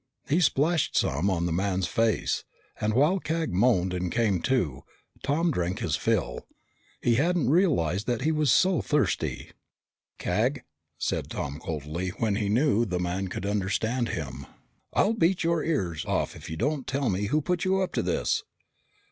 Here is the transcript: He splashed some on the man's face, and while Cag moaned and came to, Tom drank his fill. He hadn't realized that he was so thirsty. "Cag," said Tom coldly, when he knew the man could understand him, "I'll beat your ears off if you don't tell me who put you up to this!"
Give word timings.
He 0.27 0.39
splashed 0.41 0.97
some 0.97 1.29
on 1.29 1.45
the 1.45 1.51
man's 1.51 1.85
face, 1.85 2.43
and 2.79 2.95
while 2.95 3.19
Cag 3.19 3.53
moaned 3.53 3.93
and 3.93 4.11
came 4.11 4.41
to, 4.41 4.81
Tom 5.21 5.51
drank 5.51 5.77
his 5.77 5.95
fill. 5.95 6.47
He 7.03 7.17
hadn't 7.21 7.51
realized 7.51 8.07
that 8.07 8.23
he 8.23 8.31
was 8.31 8.51
so 8.51 8.81
thirsty. 8.81 9.51
"Cag," 10.17 10.63
said 10.97 11.29
Tom 11.29 11.59
coldly, 11.59 12.09
when 12.17 12.37
he 12.37 12.49
knew 12.49 12.83
the 12.83 12.97
man 12.97 13.27
could 13.27 13.45
understand 13.45 14.09
him, 14.09 14.47
"I'll 14.91 15.13
beat 15.13 15.43
your 15.43 15.63
ears 15.63 16.03
off 16.05 16.35
if 16.35 16.49
you 16.49 16.57
don't 16.57 16.87
tell 16.87 17.07
me 17.07 17.25
who 17.27 17.39
put 17.39 17.63
you 17.63 17.79
up 17.79 17.93
to 17.93 18.01
this!" 18.01 18.41